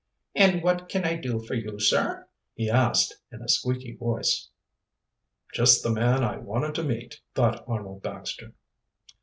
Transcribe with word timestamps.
"And 0.33 0.63
what 0.63 0.89
can 0.89 1.05
I 1.05 1.15
do 1.15 1.39
for 1.39 1.53
you, 1.53 1.79
sir?" 1.79 2.27
he 2.55 2.71
asked, 2.71 3.17
in 3.31 3.43
a 3.43 3.47
squeaky 3.47 3.95
voice. 3.95 4.49
"Just 5.53 5.83
the 5.83 5.91
man 5.91 6.23
I 6.23 6.37
wanted 6.37 6.73
to 6.73 6.83
meet," 6.83 7.21
thought 7.35 7.63
Arnold 7.67 8.01
Baxter. 8.01 8.53